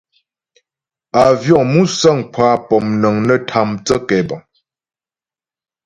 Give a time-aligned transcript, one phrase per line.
[1.23, 4.41] Àvyɔ̌ŋ (musə̀ŋ) kwa pɔ̌mnəŋ nə́ tâ mthə́ kɛbəŋ.